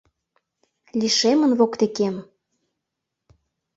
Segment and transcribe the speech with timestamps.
[0.99, 2.15] Лишемын воктекем